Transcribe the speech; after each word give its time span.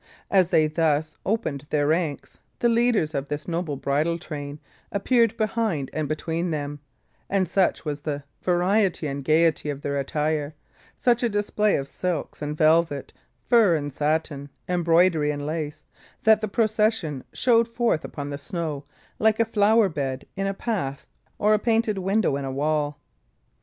As 0.31 0.49
they 0.49 0.65
thus 0.65 1.19
opened 1.27 1.67
their 1.69 1.85
ranks, 1.85 2.39
the 2.57 2.69
leaders 2.69 3.13
of 3.13 3.29
this 3.29 3.47
noble 3.47 3.75
bridal 3.75 4.17
train 4.17 4.59
appeared 4.91 5.37
behind 5.37 5.91
and 5.93 6.09
between 6.09 6.49
them; 6.49 6.79
and 7.29 7.47
such 7.47 7.85
was 7.85 8.01
the 8.01 8.23
variety 8.41 9.05
and 9.05 9.23
gaiety 9.23 9.69
of 9.69 9.83
their 9.83 9.99
attire, 9.99 10.55
such 10.95 11.21
the 11.21 11.29
display 11.29 11.75
of 11.75 11.87
silks 11.87 12.41
and 12.41 12.57
velvet, 12.57 13.13
fur 13.47 13.75
and 13.75 13.93
satin, 13.93 14.49
embroidery 14.67 15.29
and 15.29 15.45
lace, 15.45 15.83
that 16.23 16.41
the 16.41 16.47
procession 16.47 17.23
showed 17.31 17.67
forth 17.67 18.03
upon 18.03 18.31
the 18.31 18.39
snow 18.39 18.85
like 19.19 19.39
a 19.39 19.45
flower 19.45 19.87
bed 19.87 20.25
in 20.35 20.47
a 20.47 20.53
path 20.55 21.05
or 21.37 21.53
a 21.53 21.59
painted 21.59 21.99
window 21.99 22.35
in 22.37 22.43
a 22.43 22.51
wall. 22.51 22.97